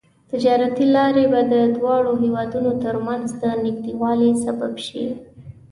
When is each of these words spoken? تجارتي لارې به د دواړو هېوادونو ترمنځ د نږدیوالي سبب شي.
تجارتي 0.31 0.85
لارې 0.95 1.25
به 1.31 1.41
د 1.53 1.55
دواړو 1.77 2.11
هېوادونو 2.23 2.71
ترمنځ 2.83 3.25
د 3.41 3.43
نږدیوالي 3.65 4.31
سبب 4.45 4.73
شي. 4.87 5.05